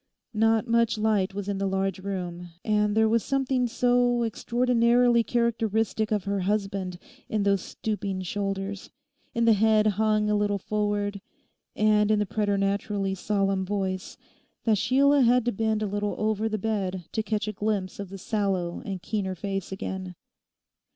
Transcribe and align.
Not 0.33 0.67
much 0.67 0.97
light 0.97 1.35
was 1.35 1.47
in 1.47 1.59
the 1.59 1.67
large 1.67 1.99
room, 1.99 2.49
and 2.65 2.97
there 2.97 3.07
was 3.07 3.23
something 3.23 3.67
so 3.67 4.23
extraordinarily 4.23 5.23
characteristic 5.23 6.11
of 6.11 6.23
her 6.23 6.39
husband 6.39 6.97
in 7.29 7.43
those 7.43 7.61
stooping 7.61 8.23
shoulders, 8.23 8.89
in 9.35 9.45
the 9.45 9.53
head 9.53 9.85
hung 9.85 10.27
a 10.27 10.33
little 10.35 10.57
forward, 10.57 11.21
and 11.75 12.09
in 12.09 12.17
the 12.17 12.25
preternaturally 12.25 13.13
solemn 13.13 13.63
voice, 13.63 14.17
that 14.63 14.79
Sheila 14.79 15.21
had 15.21 15.45
to 15.45 15.51
bend 15.51 15.83
a 15.83 15.85
little 15.85 16.15
over 16.17 16.49
the 16.49 16.57
bed 16.57 17.05
to 17.11 17.21
catch 17.21 17.47
a 17.47 17.53
glimpse 17.53 17.99
of 17.99 18.09
the 18.09 18.17
sallow 18.17 18.81
and 18.83 19.03
keener 19.03 19.35
face 19.35 19.71
again. 19.71 20.15